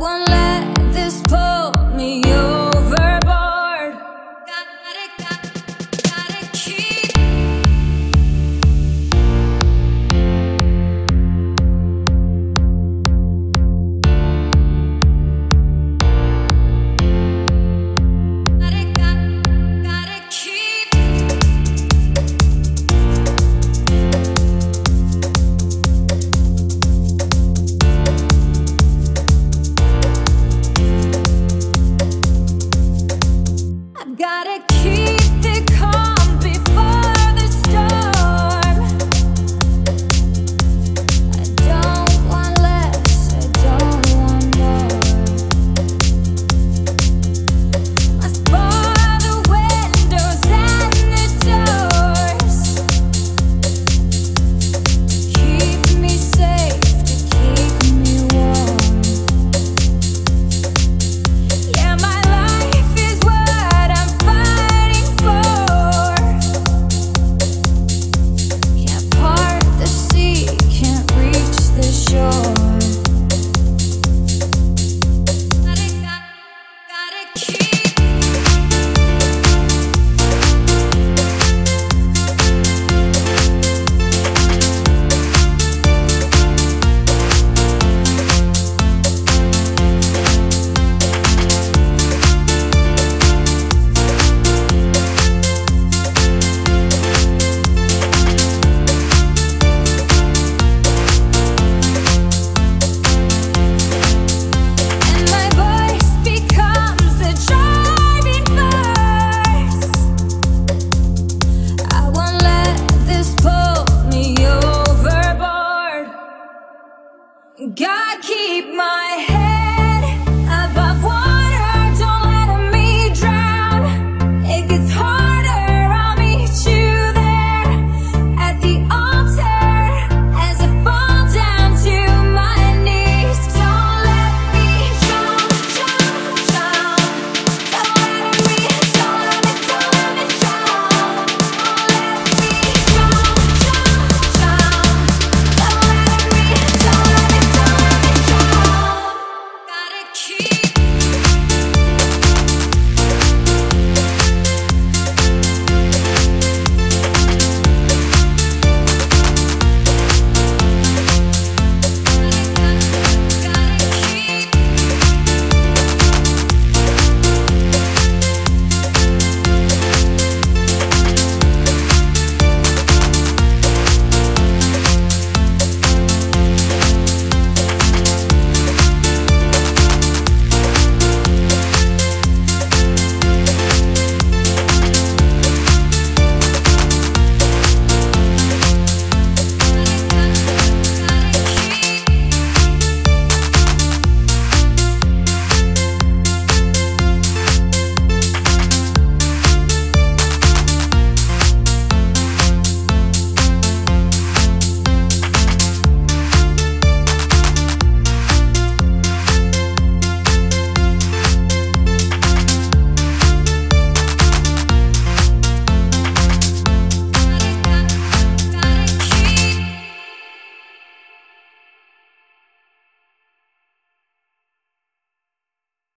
[0.00, 1.49] won't let this pull.